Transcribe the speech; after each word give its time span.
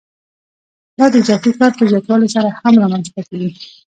دا 0.97 1.05
د 1.11 1.15
اضافي 1.21 1.51
کار 1.59 1.71
په 1.79 1.83
زیاتوالي 1.91 2.27
سره 2.35 2.49
هم 2.61 2.73
رامنځته 2.83 3.21
کېږي 3.29 3.51